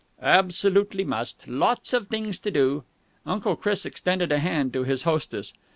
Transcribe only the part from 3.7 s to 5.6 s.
extended a hand to his hostess.